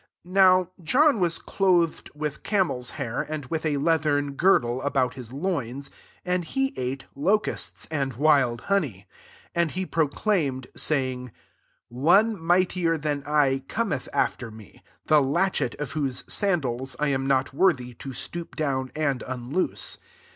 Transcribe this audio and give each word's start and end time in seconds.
6 0.23 0.25
Now 0.33 0.71
John 0.81 1.19
was 1.19 1.37
clothed 1.37 2.09
with 2.15 2.41
camp's 2.41 2.89
hair, 2.97 3.21
and 3.21 3.45
with 3.51 3.63
a 3.67 3.77
leath 3.77 4.07
ern 4.07 4.33
girdle 4.33 4.81
about 4.81 5.13
his 5.13 5.31
loins 5.31 5.89
^ 5.89 5.91
and 6.25 6.43
he 6.43 6.73
ate 6.75 7.05
locusts 7.13 7.87
and 7.91 8.13
wild 8.15 8.61
honey. 8.61 9.05
7 9.53 9.61
And 9.61 9.71
he 9.73 9.85
proclaimed, 9.85 10.65
saying, 10.75 11.31
'* 11.69 11.71
One 11.89 12.35
mightier 12.41 12.97
than 12.97 13.21
I 13.27 13.63
cometh 13.67 14.09
after 14.11 14.49
me; 14.49 14.81
the 15.05 15.21
latchet 15.21 15.75
of 15.75 15.91
whose 15.91 16.23
sandals 16.27 16.95
I 16.99 17.09
am 17.09 17.27
not 17.27 17.53
worthy 17.53 17.93
to 17.93 18.11
stoop 18.11 18.55
down 18.55 18.91
and 18.95 19.21
unloose. 19.27 19.99